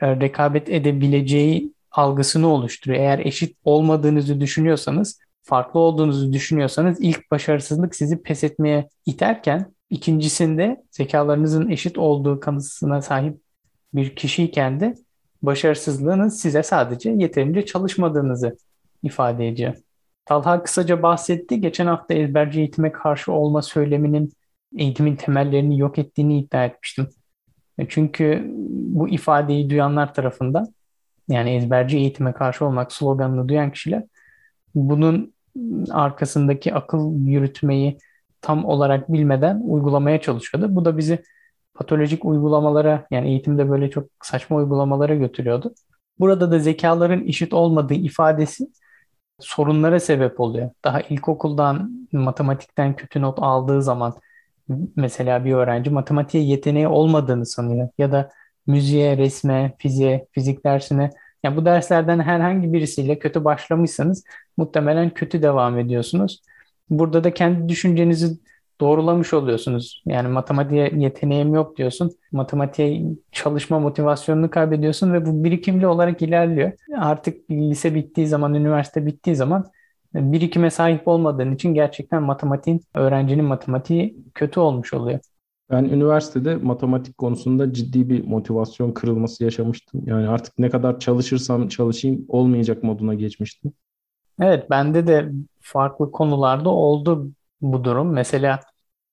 e, 0.00 0.20
rekabet 0.20 0.68
edebileceği 0.68 1.72
algısını 1.90 2.48
oluşturuyor. 2.48 3.00
Eğer 3.00 3.18
eşit 3.18 3.56
olmadığınızı 3.64 4.40
düşünüyorsanız 4.40 5.20
farklı 5.42 5.80
olduğunuzu 5.80 6.32
düşünüyorsanız 6.32 7.00
ilk 7.00 7.30
başarısızlık 7.30 7.94
sizi 7.94 8.22
pes 8.22 8.44
etmeye 8.44 8.88
iterken 9.06 9.74
ikincisinde 9.90 10.84
zekalarınızın 10.90 11.68
eşit 11.70 11.98
olduğu 11.98 12.40
kanısına 12.40 13.02
sahip 13.02 13.40
bir 13.94 14.16
kişiyken 14.16 14.80
de 14.80 14.94
başarısızlığınız 15.42 16.40
size 16.40 16.62
sadece 16.62 17.10
yeterince 17.10 17.66
çalışmadığınızı 17.66 18.56
ifade 19.02 19.48
ediyor. 19.48 19.74
Talha 20.24 20.62
kısaca 20.62 21.02
bahsetti. 21.02 21.60
Geçen 21.60 21.86
hafta 21.86 22.14
ezberci 22.14 22.58
eğitime 22.60 22.92
karşı 22.92 23.32
olma 23.32 23.62
söyleminin 23.62 24.32
eğitimin 24.76 25.16
temellerini 25.16 25.78
yok 25.78 25.98
ettiğini 25.98 26.38
iddia 26.38 26.64
etmiştim. 26.64 27.08
E, 27.78 27.88
Çünkü 27.88 28.44
bu 28.68 29.08
ifadeyi 29.08 29.70
duyanlar 29.70 30.14
tarafından 30.14 30.74
yani 31.28 31.50
ezberci 31.50 31.98
eğitime 31.98 32.32
karşı 32.32 32.64
olmak 32.64 32.92
sloganını 32.92 33.48
duyan 33.48 33.72
kişiler 33.72 34.04
bunun 34.90 35.34
arkasındaki 35.90 36.74
akıl 36.74 37.26
yürütmeyi 37.26 37.98
tam 38.42 38.64
olarak 38.64 39.12
bilmeden 39.12 39.60
uygulamaya 39.64 40.20
çalışıyordu. 40.20 40.66
Bu 40.76 40.84
da 40.84 40.98
bizi 40.98 41.22
patolojik 41.74 42.24
uygulamalara 42.24 43.06
yani 43.10 43.28
eğitimde 43.28 43.70
böyle 43.70 43.90
çok 43.90 44.04
saçma 44.22 44.56
uygulamalara 44.56 45.14
götürüyordu. 45.14 45.74
Burada 46.18 46.52
da 46.52 46.58
zekaların 46.58 47.26
eşit 47.26 47.52
olmadığı 47.54 47.94
ifadesi 47.94 48.68
sorunlara 49.40 50.00
sebep 50.00 50.40
oluyor. 50.40 50.70
Daha 50.84 51.00
ilkokuldan 51.00 52.08
matematikten 52.12 52.96
kötü 52.96 53.22
not 53.22 53.38
aldığı 53.42 53.82
zaman 53.82 54.14
mesela 54.96 55.44
bir 55.44 55.52
öğrenci 55.52 55.90
matematiğe 55.90 56.44
yeteneği 56.44 56.88
olmadığını 56.88 57.46
sanıyor 57.46 57.88
ya 57.98 58.12
da 58.12 58.30
müziğe, 58.66 59.16
resme, 59.16 59.74
fiziğe, 59.78 60.26
fizik 60.32 60.64
dersine 60.64 61.10
yani 61.42 61.56
bu 61.56 61.64
derslerden 61.64 62.20
herhangi 62.20 62.72
birisiyle 62.72 63.18
kötü 63.18 63.44
başlamışsanız 63.44 64.24
muhtemelen 64.58 65.10
kötü 65.10 65.42
devam 65.42 65.78
ediyorsunuz. 65.78 66.42
Burada 66.90 67.24
da 67.24 67.34
kendi 67.34 67.68
düşüncenizi 67.68 68.38
doğrulamış 68.80 69.34
oluyorsunuz. 69.34 70.02
Yani 70.06 70.28
matematiğe 70.28 70.92
yeteneğim 70.96 71.54
yok 71.54 71.76
diyorsun. 71.76 72.10
Matematiğe 72.32 73.02
çalışma 73.32 73.78
motivasyonunu 73.80 74.50
kaybediyorsun 74.50 75.12
ve 75.12 75.26
bu 75.26 75.44
birikimli 75.44 75.86
olarak 75.86 76.22
ilerliyor. 76.22 76.72
Artık 76.96 77.50
lise 77.50 77.94
bittiği 77.94 78.26
zaman, 78.26 78.54
üniversite 78.54 79.06
bittiği 79.06 79.36
zaman 79.36 79.64
birikime 80.14 80.70
sahip 80.70 81.08
olmadığın 81.08 81.54
için 81.54 81.74
gerçekten 81.74 82.22
matematiğin, 82.22 82.80
öğrencinin 82.94 83.44
matematiği 83.44 84.16
kötü 84.34 84.60
olmuş 84.60 84.94
oluyor. 84.94 85.18
Ben 85.70 85.84
üniversitede 85.84 86.56
matematik 86.56 87.18
konusunda 87.18 87.72
ciddi 87.72 88.10
bir 88.10 88.24
motivasyon 88.26 88.92
kırılması 88.92 89.44
yaşamıştım. 89.44 90.02
Yani 90.06 90.28
artık 90.28 90.58
ne 90.58 90.70
kadar 90.70 91.00
çalışırsam 91.00 91.68
çalışayım 91.68 92.24
olmayacak 92.28 92.82
moduna 92.82 93.14
geçmiştim. 93.14 93.72
Evet, 94.42 94.70
bende 94.70 95.06
de 95.06 95.28
farklı 95.60 96.10
konularda 96.12 96.68
oldu 96.70 97.30
bu 97.60 97.84
durum. 97.84 98.12
Mesela 98.12 98.60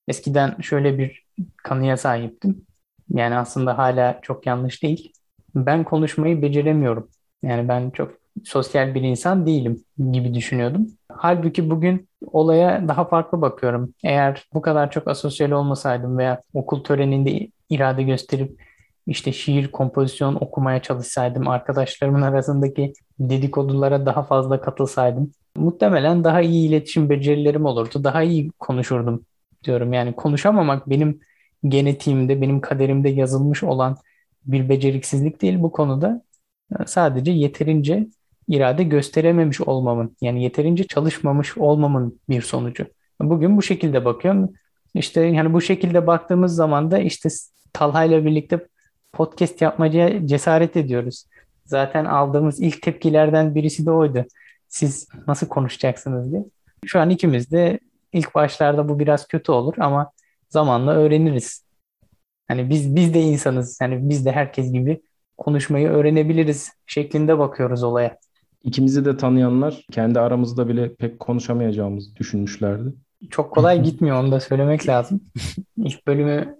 eskiden 0.07 0.61
şöyle 0.61 0.97
bir 0.97 1.25
kanıya 1.57 1.97
sahiptim. 1.97 2.65
Yani 3.09 3.35
aslında 3.37 3.77
hala 3.77 4.19
çok 4.21 4.45
yanlış 4.45 4.83
değil. 4.83 5.13
Ben 5.55 5.83
konuşmayı 5.83 6.41
beceremiyorum. 6.41 7.09
Yani 7.43 7.67
ben 7.67 7.89
çok 7.89 8.13
sosyal 8.45 8.95
bir 8.95 9.01
insan 9.01 9.45
değilim 9.45 9.83
gibi 10.11 10.33
düşünüyordum. 10.33 10.87
Halbuki 11.09 11.69
bugün 11.69 12.09
olaya 12.27 12.87
daha 12.87 13.05
farklı 13.05 13.41
bakıyorum. 13.41 13.93
Eğer 14.03 14.47
bu 14.53 14.61
kadar 14.61 14.91
çok 14.91 15.07
asosyal 15.07 15.51
olmasaydım 15.51 16.17
veya 16.17 16.41
okul 16.53 16.83
töreninde 16.83 17.49
irade 17.69 18.03
gösterip 18.03 18.61
işte 19.07 19.31
şiir, 19.31 19.67
kompozisyon 19.67 20.35
okumaya 20.35 20.81
çalışsaydım, 20.81 21.47
arkadaşlarımın 21.47 22.21
arasındaki 22.21 22.93
dedikodulara 23.19 24.05
daha 24.05 24.23
fazla 24.23 24.61
katılsaydım, 24.61 25.31
muhtemelen 25.55 26.23
daha 26.23 26.41
iyi 26.41 26.69
iletişim 26.69 27.09
becerilerim 27.09 27.65
olurdu, 27.65 28.03
daha 28.03 28.23
iyi 28.23 28.51
konuşurdum 28.59 29.25
diyorum. 29.63 29.93
Yani 29.93 30.13
konuşamamak 30.13 30.89
benim 30.89 31.19
genetiğimde, 31.67 32.41
benim 32.41 32.61
kaderimde 32.61 33.09
yazılmış 33.09 33.63
olan 33.63 33.97
bir 34.45 34.69
beceriksizlik 34.69 35.41
değil 35.41 35.61
bu 35.61 35.71
konuda. 35.71 36.21
Sadece 36.85 37.31
yeterince 37.31 38.07
irade 38.47 38.83
gösterememiş 38.83 39.61
olmamın, 39.61 40.17
yani 40.21 40.43
yeterince 40.43 40.83
çalışmamış 40.87 41.57
olmamın 41.57 42.19
bir 42.29 42.41
sonucu. 42.41 42.85
Bugün 43.21 43.57
bu 43.57 43.61
şekilde 43.61 44.05
bakıyorum. 44.05 44.53
İşte 44.93 45.21
yani 45.21 45.53
bu 45.53 45.61
şekilde 45.61 46.07
baktığımız 46.07 46.55
zaman 46.55 46.91
da 46.91 46.99
işte 46.99 47.29
Talha 47.73 48.03
ile 48.03 48.25
birlikte 48.25 48.67
podcast 49.15 49.61
yapmaya 49.61 50.27
cesaret 50.27 50.77
ediyoruz. 50.77 51.25
Zaten 51.65 52.05
aldığımız 52.05 52.59
ilk 52.59 52.81
tepkilerden 52.81 53.55
birisi 53.55 53.85
de 53.85 53.91
oydu. 53.91 54.25
Siz 54.67 55.07
nasıl 55.27 55.47
konuşacaksınız 55.47 56.31
diye. 56.31 56.45
Şu 56.85 56.99
an 56.99 57.09
ikimiz 57.09 57.51
de 57.51 57.79
ilk 58.13 58.35
başlarda 58.35 58.89
bu 58.89 58.99
biraz 58.99 59.27
kötü 59.27 59.51
olur 59.51 59.73
ama 59.79 60.11
zamanla 60.49 60.93
öğreniriz. 60.93 61.65
Hani 62.47 62.69
biz 62.69 62.95
biz 62.95 63.13
de 63.13 63.21
insanız. 63.21 63.77
Yani 63.81 64.09
biz 64.09 64.25
de 64.25 64.31
herkes 64.31 64.71
gibi 64.71 65.01
konuşmayı 65.37 65.87
öğrenebiliriz 65.87 66.71
şeklinde 66.87 67.39
bakıyoruz 67.39 67.83
olaya. 67.83 68.17
İkimizi 68.63 69.05
de 69.05 69.17
tanıyanlar 69.17 69.85
kendi 69.91 70.19
aramızda 70.19 70.67
bile 70.67 70.95
pek 70.95 71.19
konuşamayacağımızı 71.19 72.15
düşünmüşlerdi. 72.15 72.93
Çok 73.29 73.51
kolay 73.51 73.81
gitmiyor 73.83 74.23
onu 74.23 74.31
da 74.31 74.39
söylemek 74.39 74.87
lazım. 74.87 75.21
İlk 75.77 76.07
bölümü 76.07 76.55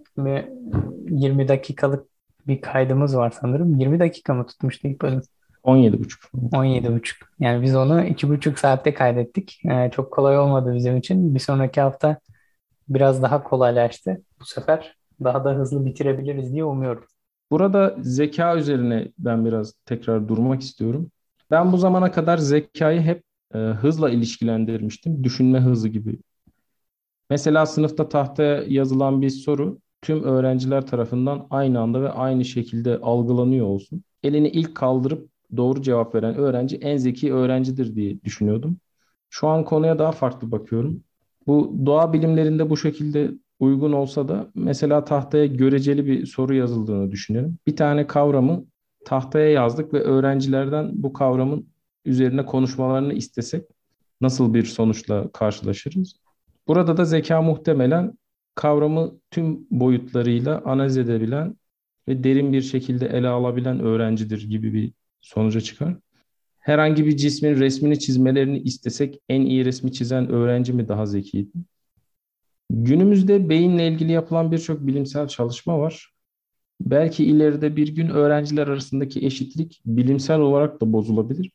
20 1.09 1.47
dakikalık 1.47 2.14
bir 2.47 2.61
kaydımız 2.61 3.17
var 3.17 3.33
sanırım. 3.41 3.79
20 3.79 3.99
dakika 3.99 4.33
mı 4.33 4.45
tutmuştu 4.45 4.87
ilk 4.87 5.01
bölüm? 5.01 5.21
17,5. 5.63 6.29
17,5. 6.51 7.25
Yani 7.39 7.63
biz 7.63 7.75
onu 7.75 8.01
2,5 8.01 8.57
saatte 8.57 8.93
kaydettik. 8.93 9.61
Ee, 9.71 9.91
çok 9.91 10.13
kolay 10.13 10.39
olmadı 10.39 10.75
bizim 10.75 10.97
için. 10.97 11.35
Bir 11.35 11.39
sonraki 11.39 11.81
hafta 11.81 12.17
biraz 12.89 13.21
daha 13.21 13.43
kolaylaştı. 13.43 14.21
Bu 14.39 14.45
sefer 14.45 14.95
daha 15.23 15.45
da 15.45 15.53
hızlı 15.53 15.85
bitirebiliriz 15.85 16.53
diye 16.53 16.63
umuyorum. 16.63 17.03
Burada 17.51 17.95
zeka 18.01 18.55
üzerine 18.55 19.11
ben 19.17 19.45
biraz 19.45 19.73
tekrar 19.85 20.27
durmak 20.27 20.61
istiyorum. 20.61 21.11
Ben 21.51 21.71
bu 21.71 21.77
zamana 21.77 22.11
kadar 22.11 22.37
zekayı 22.37 23.01
hep 23.01 23.23
e, 23.53 23.57
hızla 23.57 24.09
ilişkilendirmiştim. 24.09 25.23
Düşünme 25.23 25.59
hızı 25.59 25.89
gibi. 25.89 26.19
Mesela 27.29 27.65
sınıfta 27.65 28.09
tahtaya 28.09 28.63
yazılan 28.67 29.21
bir 29.21 29.29
soru 29.29 29.79
tüm 30.05 30.23
öğrenciler 30.23 30.87
tarafından 30.87 31.47
aynı 31.49 31.79
anda 31.79 32.01
ve 32.01 32.09
aynı 32.09 32.45
şekilde 32.45 32.97
algılanıyor 32.97 33.65
olsun. 33.65 34.03
Elini 34.23 34.49
ilk 34.49 34.75
kaldırıp 34.75 35.29
doğru 35.57 35.81
cevap 35.81 36.15
veren 36.15 36.35
öğrenci 36.35 36.75
en 36.77 36.97
zeki 36.97 37.33
öğrencidir 37.33 37.95
diye 37.95 38.23
düşünüyordum. 38.23 38.77
Şu 39.29 39.47
an 39.47 39.63
konuya 39.63 39.99
daha 39.99 40.11
farklı 40.11 40.51
bakıyorum. 40.51 41.03
Bu 41.47 41.75
doğa 41.85 42.13
bilimlerinde 42.13 42.69
bu 42.69 42.77
şekilde 42.77 43.31
uygun 43.59 43.91
olsa 43.91 44.27
da 44.27 44.51
mesela 44.55 45.05
tahtaya 45.05 45.45
göreceli 45.45 46.05
bir 46.05 46.25
soru 46.25 46.55
yazıldığını 46.55 47.11
düşünelim. 47.11 47.57
Bir 47.67 47.75
tane 47.75 48.07
kavramı 48.07 48.65
tahtaya 49.05 49.49
yazdık 49.49 49.93
ve 49.93 49.99
öğrencilerden 49.99 50.91
bu 50.93 51.13
kavramın 51.13 51.67
üzerine 52.05 52.45
konuşmalarını 52.45 53.13
istesek 53.13 53.65
nasıl 54.21 54.53
bir 54.53 54.63
sonuçla 54.63 55.31
karşılaşırız? 55.31 56.15
Burada 56.67 56.97
da 56.97 57.05
zeka 57.05 57.41
muhtemelen 57.41 58.17
kavramı 58.55 59.19
tüm 59.31 59.67
boyutlarıyla 59.71 60.61
analiz 60.65 60.97
edebilen 60.97 61.55
ve 62.07 62.23
derin 62.23 62.53
bir 62.53 62.61
şekilde 62.61 63.07
ele 63.07 63.27
alabilen 63.27 63.79
öğrencidir 63.79 64.49
gibi 64.49 64.73
bir 64.73 64.93
sonuca 65.21 65.61
çıkar. 65.61 65.97
Herhangi 66.59 67.05
bir 67.05 67.17
cismin 67.17 67.55
resmini 67.55 67.99
çizmelerini 67.99 68.59
istesek 68.59 69.21
en 69.29 69.41
iyi 69.41 69.65
resmi 69.65 69.93
çizen 69.93 70.29
öğrenci 70.29 70.73
mi 70.73 70.87
daha 70.87 71.05
zekiydi? 71.05 71.57
Günümüzde 72.69 73.49
beyinle 73.49 73.87
ilgili 73.87 74.11
yapılan 74.11 74.51
birçok 74.51 74.87
bilimsel 74.87 75.27
çalışma 75.27 75.79
var. 75.79 76.13
Belki 76.81 77.25
ileride 77.25 77.75
bir 77.75 77.95
gün 77.95 78.09
öğrenciler 78.09 78.67
arasındaki 78.67 79.25
eşitlik 79.25 79.81
bilimsel 79.85 80.39
olarak 80.39 80.81
da 80.81 80.93
bozulabilir. 80.93 81.51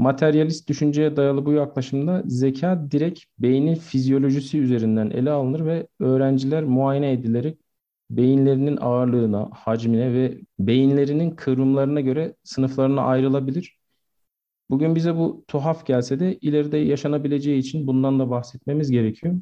Materyalist 0.00 0.68
düşünceye 0.68 1.16
dayalı 1.16 1.46
bu 1.46 1.52
yaklaşımda 1.52 2.22
zeka 2.26 2.90
direkt 2.90 3.20
beynin 3.38 3.74
fizyolojisi 3.74 4.58
üzerinden 4.58 5.10
ele 5.10 5.30
alınır 5.30 5.66
ve 5.66 5.86
öğrenciler 6.00 6.64
muayene 6.64 7.12
edilerek 7.12 7.58
beyinlerinin 8.10 8.78
ağırlığına, 8.80 9.50
hacmine 9.52 10.14
ve 10.14 10.38
beyinlerinin 10.58 11.30
kıvrımlarına 11.30 12.00
göre 12.00 12.34
sınıflarına 12.44 13.02
ayrılabilir. 13.02 13.78
Bugün 14.70 14.94
bize 14.94 15.16
bu 15.16 15.44
tuhaf 15.48 15.86
gelse 15.86 16.20
de 16.20 16.38
ileride 16.38 16.78
yaşanabileceği 16.78 17.58
için 17.58 17.86
bundan 17.86 18.18
da 18.18 18.30
bahsetmemiz 18.30 18.90
gerekiyor. 18.90 19.34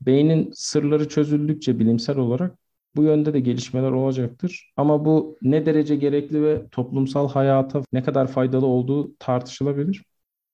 Beynin 0.00 0.50
sırları 0.54 1.08
çözüldükçe 1.08 1.78
bilimsel 1.78 2.18
olarak 2.18 2.58
bu 2.96 3.02
yönde 3.02 3.34
de 3.34 3.40
gelişmeler 3.40 3.90
olacaktır. 3.90 4.72
Ama 4.76 5.04
bu 5.04 5.38
ne 5.42 5.66
derece 5.66 5.96
gerekli 5.96 6.42
ve 6.42 6.68
toplumsal 6.68 7.28
hayata 7.28 7.82
ne 7.92 8.02
kadar 8.02 8.26
faydalı 8.26 8.66
olduğu 8.66 9.16
tartışılabilir. 9.18 10.04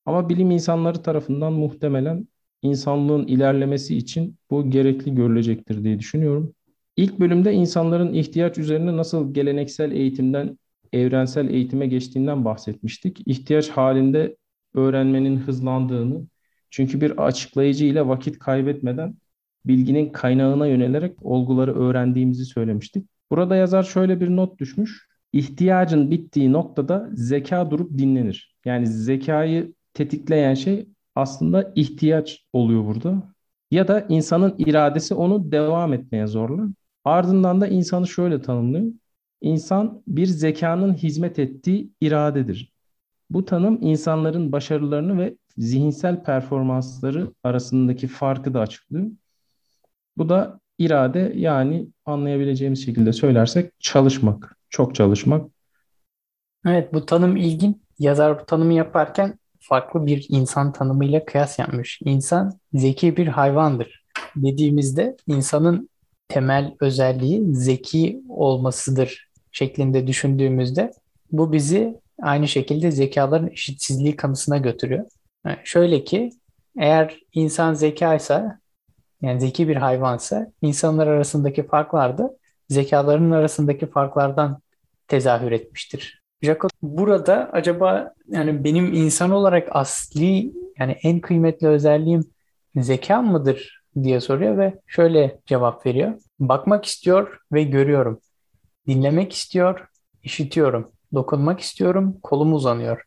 Ama 0.06 0.28
bilim 0.28 0.50
insanları 0.50 1.02
tarafından 1.02 1.52
muhtemelen 1.52 2.28
insanlığın 2.62 3.26
ilerlemesi 3.26 3.96
için 3.96 4.36
bu 4.50 4.70
gerekli 4.70 5.14
görülecektir 5.14 5.84
diye 5.84 5.98
düşünüyorum. 5.98 6.54
İlk 6.96 7.20
bölümde 7.20 7.52
insanların 7.52 8.14
ihtiyaç 8.14 8.58
üzerine 8.58 8.96
nasıl 8.96 9.34
geleneksel 9.34 9.92
eğitimden 9.92 10.58
evrensel 10.92 11.50
eğitime 11.50 11.86
geçtiğinden 11.86 12.44
bahsetmiştik. 12.44 13.22
İhtiyaç 13.26 13.68
halinde 13.68 14.36
öğrenmenin 14.74 15.36
hızlandığını, 15.36 16.26
çünkü 16.70 17.00
bir 17.00 17.26
açıklayıcı 17.26 17.84
ile 17.84 18.08
vakit 18.08 18.38
kaybetmeden 18.38 19.16
bilginin 19.66 20.12
kaynağına 20.12 20.66
yönelerek 20.66 21.16
olguları 21.22 21.74
öğrendiğimizi 21.74 22.44
söylemiştik. 22.44 23.06
Burada 23.30 23.56
yazar 23.56 23.82
şöyle 23.82 24.20
bir 24.20 24.28
not 24.36 24.58
düşmüş. 24.58 25.08
İhtiyacın 25.32 26.10
bittiği 26.10 26.52
noktada 26.52 27.08
zeka 27.12 27.70
durup 27.70 27.98
dinlenir. 27.98 28.56
Yani 28.64 28.86
zekayı 28.86 29.74
tetikleyen 29.94 30.54
şey 30.54 30.88
aslında 31.14 31.72
ihtiyaç 31.74 32.46
oluyor 32.52 32.84
burada. 32.86 33.32
ya 33.70 33.88
da 33.88 34.06
insanın 34.08 34.54
iradesi 34.58 35.14
onu 35.14 35.52
devam 35.52 35.92
etmeye 35.92 36.26
zorlar. 36.26 36.66
Ardından 37.04 37.60
da 37.60 37.66
insanı 37.68 38.06
şöyle 38.08 38.42
tanımlıyor. 38.42 38.92
İnsan 39.40 40.02
bir 40.06 40.26
zekanın 40.26 40.94
hizmet 40.94 41.38
ettiği 41.38 41.90
iradedir. 42.00 42.72
Bu 43.30 43.44
tanım 43.44 43.78
insanların 43.82 44.52
başarılarını 44.52 45.18
ve 45.18 45.36
zihinsel 45.58 46.24
performansları 46.24 47.32
arasındaki 47.44 48.06
farkı 48.08 48.54
da 48.54 48.60
açıklıyor. 48.60 49.06
Bu 50.16 50.28
da 50.28 50.60
irade 50.78 51.32
yani 51.36 51.88
anlayabileceğimiz 52.06 52.84
şekilde 52.84 53.12
söylersek 53.12 53.72
çalışmak, 53.80 54.56
çok 54.70 54.94
çalışmak. 54.94 55.50
Evet 56.66 56.94
bu 56.94 57.06
tanım 57.06 57.36
ilgin. 57.36 57.82
Yazar 57.98 58.40
bu 58.40 58.46
tanımı 58.46 58.72
yaparken 58.72 59.38
farklı 59.60 60.06
bir 60.06 60.26
insan 60.28 60.72
tanımıyla 60.72 61.24
kıyas 61.24 61.58
yapmış. 61.58 62.00
İnsan 62.04 62.58
zeki 62.74 63.16
bir 63.16 63.26
hayvandır 63.26 64.04
dediğimizde 64.36 65.16
insanın 65.26 65.88
temel 66.28 66.74
özelliği 66.80 67.54
zeki 67.54 68.22
olmasıdır 68.28 69.28
şeklinde 69.52 70.06
düşündüğümüzde 70.06 70.92
bu 71.32 71.52
bizi 71.52 72.00
aynı 72.22 72.48
şekilde 72.48 72.90
zekaların 72.90 73.50
eşitsizliği 73.50 74.16
kanısına 74.16 74.58
götürüyor. 74.58 75.04
Yani 75.46 75.58
şöyle 75.64 76.04
ki 76.04 76.30
eğer 76.78 77.20
insan 77.32 77.74
zekaysa 77.74 78.58
yani 79.22 79.40
zeki 79.40 79.68
bir 79.68 79.76
hayvansa 79.76 80.52
insanlar 80.62 81.06
arasındaki 81.06 81.66
farklar 81.66 82.18
da 82.18 82.30
zekalarının 82.68 83.30
arasındaki 83.30 83.86
farklardan 83.86 84.60
tezahür 85.08 85.52
etmiştir. 85.52 86.22
Jacob 86.42 86.70
burada 86.82 87.50
acaba 87.52 88.14
yani 88.28 88.64
benim 88.64 88.92
insan 88.92 89.30
olarak 89.30 89.68
asli 89.70 90.52
yani 90.78 90.96
en 91.02 91.20
kıymetli 91.20 91.68
özelliğim 91.68 92.24
zeka 92.76 93.22
mıdır 93.22 93.82
diye 94.02 94.20
soruyor 94.20 94.58
ve 94.58 94.74
şöyle 94.86 95.40
cevap 95.46 95.86
veriyor. 95.86 96.14
Bakmak 96.40 96.84
istiyor 96.84 97.38
ve 97.52 97.62
görüyorum. 97.62 98.20
Dinlemek 98.86 99.32
istiyor, 99.32 99.86
işitiyorum. 100.22 100.92
Dokunmak 101.14 101.60
istiyorum, 101.60 102.18
kolum 102.22 102.54
uzanıyor. 102.54 103.02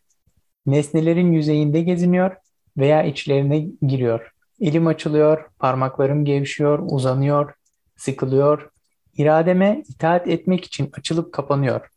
Nesnelerin 0.65 1.31
yüzeyinde 1.31 1.81
geziniyor 1.81 2.35
veya 2.77 3.03
içlerine 3.03 3.67
giriyor. 3.81 4.34
Elim 4.59 4.87
açılıyor, 4.87 5.49
parmaklarım 5.59 6.25
gevşiyor, 6.25 6.79
uzanıyor, 6.91 7.53
sıkılıyor. 7.95 8.69
İrademe 9.17 9.83
itaat 9.89 10.27
etmek 10.27 10.65
için 10.65 10.89
açılıp 10.97 11.33
kapanıyor. 11.33 11.89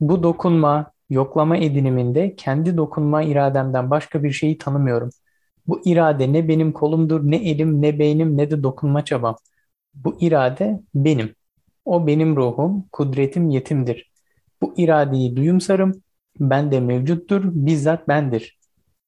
Bu 0.00 0.22
dokunma, 0.22 0.92
yoklama 1.10 1.56
ediniminde 1.56 2.36
kendi 2.36 2.76
dokunma 2.76 3.22
irademden 3.22 3.90
başka 3.90 4.22
bir 4.22 4.30
şeyi 4.30 4.58
tanımıyorum. 4.58 5.10
Bu 5.66 5.82
irade 5.84 6.32
ne 6.32 6.48
benim 6.48 6.72
kolumdur, 6.72 7.30
ne 7.30 7.36
elim, 7.36 7.82
ne 7.82 7.98
beynim, 7.98 8.36
ne 8.36 8.50
de 8.50 8.62
dokunma 8.62 9.04
çabam. 9.04 9.36
Bu 9.94 10.16
irade 10.20 10.80
benim. 10.94 11.34
O 11.84 12.06
benim 12.06 12.36
ruhum, 12.36 12.84
kudretim, 12.92 13.48
yetimdir. 13.50 14.12
Bu 14.62 14.74
iradeyi 14.76 15.36
duyumsarım, 15.36 16.02
bende 16.40 16.80
mevcuttur, 16.80 17.42
bizzat 17.44 18.08
bendir. 18.08 18.58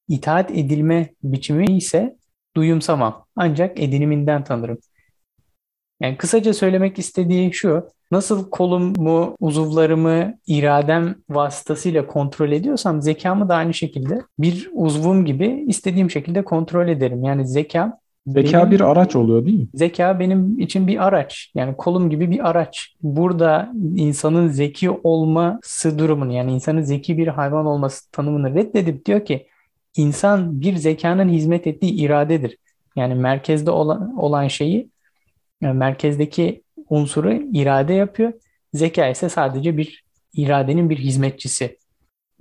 İtaat 0.07 0.51
edilme 0.51 1.09
biçimi 1.23 1.77
ise 1.77 2.18
duyumsamam, 2.59 3.25
ancak 3.35 3.79
ediniminden 3.79 4.43
tanırım. 4.43 4.77
Yani 6.01 6.17
kısaca 6.17 6.53
söylemek 6.53 6.99
istediği 6.99 7.53
şu, 7.53 7.87
nasıl 8.11 8.49
kolumu, 8.49 9.35
uzuvlarımı 9.39 10.33
iradem 10.47 11.15
vasıtasıyla 11.29 12.07
kontrol 12.07 12.51
ediyorsam 12.51 13.01
zekamı 13.01 13.49
da 13.49 13.55
aynı 13.55 13.73
şekilde 13.73 14.21
bir 14.39 14.69
uzvum 14.73 15.25
gibi 15.25 15.65
istediğim 15.67 16.11
şekilde 16.11 16.43
kontrol 16.43 16.87
ederim. 16.87 17.23
Yani 17.23 17.47
zekam 17.47 17.93
Zeka 18.27 18.59
benim, 18.59 18.71
bir 18.71 18.81
araç 18.81 19.15
oluyor 19.15 19.45
değil 19.45 19.59
mi? 19.59 19.67
Zeka 19.73 20.19
benim 20.19 20.59
için 20.59 20.87
bir 20.87 21.07
araç. 21.07 21.51
Yani 21.55 21.77
kolum 21.77 22.09
gibi 22.09 22.31
bir 22.31 22.49
araç. 22.49 22.95
Burada 23.01 23.71
insanın 23.95 24.47
zeki 24.47 24.89
olması 24.89 25.99
durumunu 25.99 26.33
yani 26.33 26.51
insanın 26.51 26.81
zeki 26.81 27.17
bir 27.17 27.27
hayvan 27.27 27.65
olması 27.65 28.11
tanımını 28.11 28.55
reddedip 28.55 29.05
diyor 29.05 29.25
ki 29.25 29.47
insan 29.99 30.61
bir 30.61 30.75
zekanın 30.75 31.29
hizmet 31.29 31.67
ettiği 31.67 31.93
iradedir. 31.93 32.57
Yani 32.95 33.15
merkezde 33.15 33.71
olan, 33.71 34.17
olan 34.17 34.47
şeyi 34.47 34.89
yani 35.61 35.77
merkezdeki 35.77 36.63
unsuru 36.89 37.33
irade 37.33 37.93
yapıyor. 37.93 38.33
Zeka 38.73 39.07
ise 39.07 39.29
sadece 39.29 39.77
bir 39.77 40.03
iradenin 40.33 40.89
bir 40.89 40.97
hizmetçisi. 40.97 41.77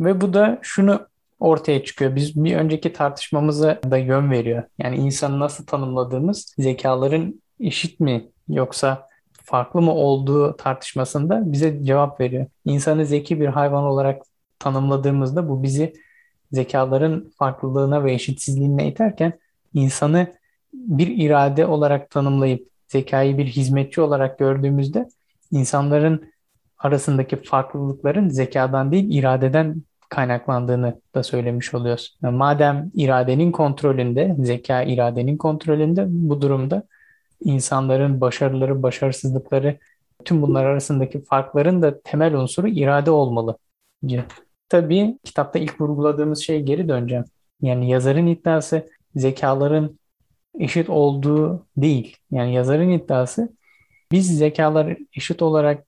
Ve 0.01 0.21
bu 0.21 0.35
da 0.35 0.59
şunu 0.63 1.07
ortaya 1.41 1.85
çıkıyor. 1.85 2.17
Biz 2.17 2.45
bir 2.45 2.57
önceki 2.57 2.93
tartışmamıza 2.93 3.81
da 3.91 3.99
yön 3.99 4.31
veriyor. 4.31 4.63
Yani 4.79 4.97
insanı 4.97 5.41
nasıl 5.41 5.67
tanımladığımız 5.67 6.55
zekaların 6.59 7.43
eşit 7.61 8.01
mi 8.01 8.29
yoksa 8.49 9.09
farklı 9.33 9.83
mı 9.83 9.93
olduğu 9.95 10.57
tartışmasında 10.57 11.53
bize 11.53 11.85
cevap 11.85 12.21
veriyor. 12.21 12.47
İnsanı 12.65 13.07
zeki 13.07 13.41
bir 13.41 13.47
hayvan 13.47 13.85
olarak 13.85 14.23
tanımladığımızda 14.59 15.49
bu 15.49 15.63
bizi 15.63 15.93
zekaların 16.53 17.33
farklılığına 17.39 18.05
ve 18.05 18.13
eşitsizliğine 18.13 18.89
iterken 18.89 19.33
insanı 19.75 20.27
bir 20.73 21.07
irade 21.07 21.67
olarak 21.67 22.11
tanımlayıp 22.11 22.69
zekayı 22.89 23.39
bir 23.39 23.47
hizmetçi 23.47 24.01
olarak 24.01 24.39
gördüğümüzde 24.39 25.09
insanların 25.51 26.25
arasındaki 26.79 27.43
farklılıkların 27.43 28.29
zekadan 28.29 28.93
değil 28.93 29.19
iradeden 29.19 29.83
kaynaklandığını 30.09 31.01
da 31.15 31.23
söylemiş 31.23 31.75
oluyoruz. 31.75 32.19
Madem 32.23 32.91
iradenin 32.95 33.53
kontrolünde, 33.53 34.37
zeka 34.39 34.83
iradenin 34.83 35.37
kontrolünde 35.37 36.05
bu 36.09 36.43
durumda 36.43 36.83
insanların 37.45 38.21
başarıları, 38.21 38.83
başarısızlıkları, 38.83 39.79
tüm 40.25 40.43
bunlar 40.43 40.65
arasındaki 40.65 41.25
farkların 41.25 41.83
da 41.83 42.01
temel 42.01 42.35
unsuru 42.35 42.69
irade 42.69 43.11
olmalı. 43.11 43.59
Tabii 44.69 45.19
kitapta 45.25 45.59
ilk 45.59 45.81
vurguladığımız 45.81 46.39
şeye 46.39 46.61
geri 46.61 46.89
döneceğim. 46.89 47.25
Yani 47.63 47.91
yazarın 47.91 48.27
iddiası 48.27 48.89
zekaların 49.17 49.99
eşit 50.59 50.91
olduğu 50.91 51.67
değil. 51.77 52.17
Yani 52.31 52.55
yazarın 52.55 52.91
iddiası 52.91 53.53
biz 54.13 54.39
zekalar 54.39 54.97
eşit 55.17 55.43
olarak 55.43 55.85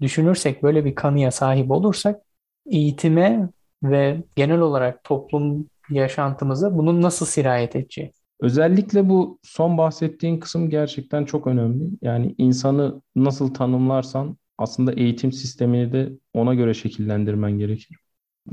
düşünürsek, 0.00 0.62
böyle 0.62 0.84
bir 0.84 0.94
kanıya 0.94 1.30
sahip 1.30 1.70
olursak 1.70 2.20
eğitime 2.66 3.48
ve 3.82 4.22
genel 4.36 4.60
olarak 4.60 5.04
toplum 5.04 5.66
yaşantımıza 5.90 6.78
bunun 6.78 7.02
nasıl 7.02 7.26
sirayet 7.26 7.76
edeceği. 7.76 8.12
Özellikle 8.40 9.08
bu 9.08 9.38
son 9.42 9.78
bahsettiğin 9.78 10.40
kısım 10.40 10.70
gerçekten 10.70 11.24
çok 11.24 11.46
önemli. 11.46 11.84
Yani 12.02 12.34
insanı 12.38 13.02
nasıl 13.16 13.54
tanımlarsan 13.54 14.36
aslında 14.58 14.92
eğitim 14.92 15.32
sistemini 15.32 15.92
de 15.92 16.12
ona 16.34 16.54
göre 16.54 16.74
şekillendirmen 16.74 17.58
gerekir. 17.58 17.98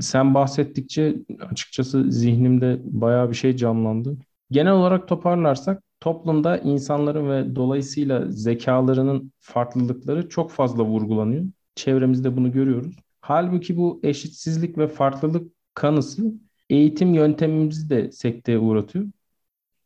Sen 0.00 0.34
bahsettikçe 0.34 1.16
açıkçası 1.50 2.12
zihnimde 2.12 2.80
bayağı 2.84 3.30
bir 3.30 3.34
şey 3.34 3.56
canlandı. 3.56 4.16
Genel 4.50 4.72
olarak 4.72 5.08
toparlarsak 5.08 5.82
toplumda 6.00 6.58
insanların 6.58 7.30
ve 7.30 7.56
dolayısıyla 7.56 8.30
zekalarının 8.30 9.32
farklılıkları 9.40 10.28
çok 10.28 10.50
fazla 10.50 10.84
vurgulanıyor. 10.84 11.44
Çevremizde 11.74 12.36
bunu 12.36 12.52
görüyoruz. 12.52 12.96
Halbuki 13.20 13.76
bu 13.76 14.00
eşitsizlik 14.02 14.78
ve 14.78 14.88
farklılık 14.88 15.52
kanısı 15.74 16.32
eğitim 16.70 17.14
yöntemimizi 17.14 17.90
de 17.90 18.12
sekteye 18.12 18.58
uğratıyor. 18.58 19.04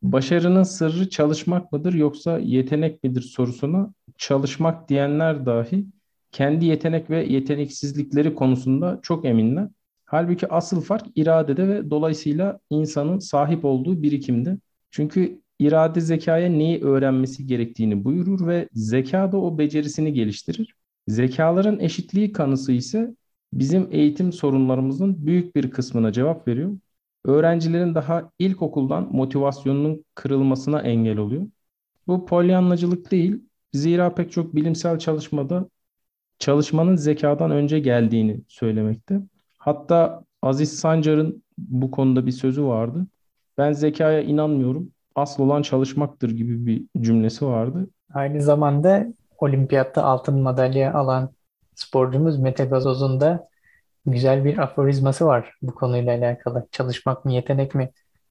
Başarının 0.03 0.62
sırrı 0.62 1.11
çalışmak 1.11 1.73
mıdır 1.73 1.94
yoksa 1.94 2.38
yetenek 2.38 3.05
midir 3.05 3.23
sorusuna 3.23 3.92
çalışmak 4.18 4.88
diyenler 4.88 5.47
dahi 5.47 5.87
kendi 6.33 6.66
yetenek 6.66 7.11
ve 7.11 7.25
yeteneksizlikleri 7.25 8.35
konusunda 8.35 8.99
çok 9.03 9.25
eminler. 9.25 9.68
Halbuki 10.11 10.49
asıl 10.49 10.81
fark 10.81 11.07
iradede 11.16 11.68
ve 11.68 11.90
dolayısıyla 11.90 12.61
insanın 12.71 13.18
sahip 13.18 13.64
olduğu 13.64 14.03
birikimde. 14.03 14.59
Çünkü 14.90 15.40
irade 15.59 16.01
zekaya 16.01 16.49
neyi 16.49 16.85
öğrenmesi 16.85 17.47
gerektiğini 17.47 18.05
buyurur 18.05 18.47
ve 18.47 18.68
zeka 18.73 19.33
da 19.33 19.38
o 19.38 19.59
becerisini 19.59 20.12
geliştirir. 20.12 20.75
Zekaların 21.09 21.81
eşitliği 21.81 22.33
kanısı 22.33 22.73
ise 22.73 23.14
bizim 23.53 23.88
eğitim 23.90 24.33
sorunlarımızın 24.33 25.27
büyük 25.27 25.57
bir 25.57 25.71
kısmına 25.71 26.12
cevap 26.12 26.49
veriyor. 26.49 26.79
Öğrencilerin 27.25 27.94
daha 27.94 28.31
ilkokuldan 28.38 29.09
motivasyonunun 29.12 30.05
kırılmasına 30.14 30.81
engel 30.81 31.18
oluyor. 31.18 31.47
Bu 32.07 32.27
polyanlacılık 32.27 33.11
değil, 33.11 33.42
zira 33.73 34.14
pek 34.14 34.33
çok 34.33 34.55
bilimsel 34.55 34.99
çalışmada 34.99 35.68
çalışmanın 36.38 36.97
zekadan 36.97 37.51
önce 37.51 37.79
geldiğini 37.81 38.40
söylemekte. 38.49 39.21
Hatta 39.59 40.25
Aziz 40.42 40.79
Sancar'ın 40.79 41.42
bu 41.59 41.90
konuda 41.90 42.27
bir 42.27 42.33
sözü 42.33 42.64
vardı. 42.64 43.07
Ben 43.59 43.73
zekaya 43.73 44.21
inanmıyorum, 44.21 44.90
asıl 45.14 45.42
olan 45.42 45.62
çalışmaktır 45.62 46.31
gibi 46.31 46.66
bir 46.66 47.03
cümlesi 47.05 47.47
vardı. 47.47 47.88
Aynı 48.14 48.42
zamanda 48.42 49.07
olimpiyatta 49.38 50.03
altın 50.05 50.42
madalya 50.42 50.94
alan 50.94 51.31
sporcumuz 51.75 52.38
Mete 52.38 52.64
Gazoz'un 52.64 53.21
da 53.21 53.49
güzel 54.07 54.44
bir 54.44 54.59
aforizması 54.59 55.27
var 55.27 55.55
bu 55.62 55.75
konuyla 55.75 56.18
alakalı. 56.18 56.66
Çalışmak 56.73 57.25
mı 57.25 57.33
yetenek 57.33 57.75
mi 57.75 57.90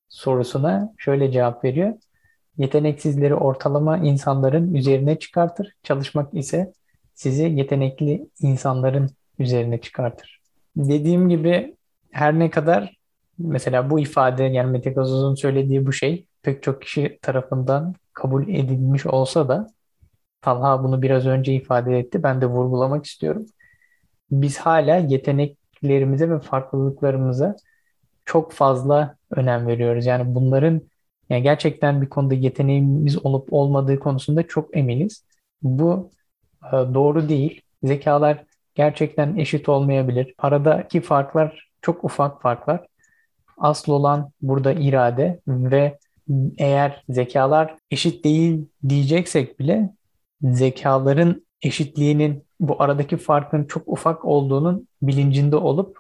sorusuna 0.10 0.94
şöyle 0.98 1.32
cevap 1.32 1.64
veriyor. 1.64 1.94
yeteneksizleri 2.58 3.36
ortalama 3.36 3.98
insanların 3.98 4.74
üzerine 4.74 5.20
çıkartır. 5.20 5.74
Çalışmak 5.84 6.34
ise 6.34 6.74
sizi 7.14 7.44
yetenekli 7.44 8.30
insanların 8.40 9.10
üzerine 9.40 9.82
çıkartır. 9.82 10.42
Dediğim 10.78 11.30
gibi 11.30 11.76
her 12.12 12.40
ne 12.40 12.50
kadar 12.50 12.98
mesela 13.38 13.90
bu 13.90 14.00
ifade 14.00 14.44
yani 14.44 14.72
Mete 14.72 14.90
Gazoz'un 14.90 15.36
söylediği 15.36 15.86
bu 15.86 15.94
şey 15.94 16.26
pek 16.44 16.64
çok 16.64 16.82
kişi 16.82 17.20
tarafından 17.22 17.96
kabul 18.14 18.48
edilmiş 18.50 19.06
olsa 19.06 19.50
da 19.50 19.68
Talha 20.42 20.84
bunu 20.84 21.02
biraz 21.02 21.26
önce 21.26 21.54
ifade 21.54 22.00
etti. 22.00 22.24
Ben 22.24 22.42
de 22.42 22.46
vurgulamak 22.46 23.06
istiyorum. 23.06 23.46
Biz 24.32 24.58
hala 24.58 24.96
yeteneklerimize 24.98 26.30
ve 26.30 26.40
farklılıklarımıza 26.40 27.56
çok 28.26 28.52
fazla 28.52 29.16
önem 29.32 29.68
veriyoruz. 29.68 30.06
Yani 30.06 30.36
bunların 30.36 30.82
yani 31.30 31.44
gerçekten 31.44 32.02
bir 32.02 32.10
konuda 32.10 32.34
yeteneğimiz 32.34 33.26
olup 33.26 33.54
olmadığı 33.54 34.00
konusunda 34.00 34.48
çok 34.48 34.78
eminiz. 34.78 35.26
Bu 35.62 36.12
e, 36.64 36.72
doğru 36.72 37.30
değil. 37.30 37.62
Zekalar 37.84 38.46
gerçekten 38.78 39.36
eşit 39.36 39.70
olmayabilir. 39.70 40.34
Aradaki 40.38 41.02
farklar 41.02 41.70
çok 41.82 42.04
ufak 42.04 42.42
farklar. 42.42 42.86
Asıl 43.58 43.94
olan 43.94 44.32
burada 44.42 44.74
irade 44.74 45.40
ve 45.48 46.00
eğer 46.58 47.04
zekalar 47.10 47.76
eşit 47.92 48.24
değil 48.24 48.66
diyeceksek 48.90 49.60
bile 49.60 49.90
zekaların 50.42 51.46
eşitliğinin 51.62 52.44
bu 52.60 52.82
aradaki 52.82 53.18
farkın 53.18 53.66
çok 53.66 53.88
ufak 53.88 54.26
olduğunun 54.26 54.88
bilincinde 55.02 55.56
olup 55.56 56.00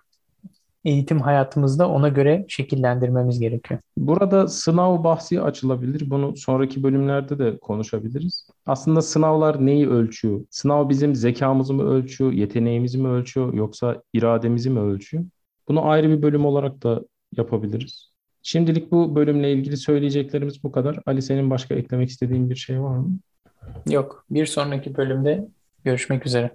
eğitim 0.87 1.19
hayatımızda 1.19 1.89
ona 1.89 2.07
göre 2.07 2.45
şekillendirmemiz 2.47 3.39
gerekiyor. 3.39 3.79
Burada 3.97 4.47
sınav 4.47 5.03
bahsi 5.03 5.41
açılabilir. 5.41 6.09
Bunu 6.09 6.37
sonraki 6.37 6.83
bölümlerde 6.83 7.39
de 7.39 7.57
konuşabiliriz. 7.57 8.47
Aslında 8.65 9.01
sınavlar 9.01 9.65
neyi 9.65 9.89
ölçüyor? 9.89 10.41
Sınav 10.49 10.89
bizim 10.89 11.15
zekamızı 11.15 11.73
mı 11.73 11.83
ölçüyor, 11.83 12.31
yeteneğimizi 12.31 12.97
mi 12.97 13.07
ölçüyor 13.07 13.53
yoksa 13.53 14.01
irademizi 14.13 14.69
mi 14.69 14.79
ölçüyor? 14.79 15.23
Bunu 15.67 15.89
ayrı 15.89 16.09
bir 16.09 16.21
bölüm 16.21 16.45
olarak 16.45 16.83
da 16.83 17.01
yapabiliriz. 17.37 18.11
Şimdilik 18.43 18.91
bu 18.91 19.15
bölümle 19.15 19.51
ilgili 19.51 19.77
söyleyeceklerimiz 19.77 20.63
bu 20.63 20.71
kadar. 20.71 20.99
Ali 21.05 21.21
senin 21.21 21.49
başka 21.49 21.75
eklemek 21.75 22.09
istediğin 22.09 22.49
bir 22.49 22.55
şey 22.55 22.81
var 22.81 22.97
mı? 22.97 23.19
Yok. 23.89 24.25
Bir 24.29 24.45
sonraki 24.45 24.97
bölümde 24.97 25.47
görüşmek 25.83 26.25
üzere. 26.25 26.51